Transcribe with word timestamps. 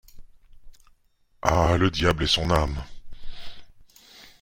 Ah! 1.43 1.77
le 1.77 1.91
diable 1.91 2.23
ait 2.23 2.27
son 2.27 2.49
âme! 2.49 2.83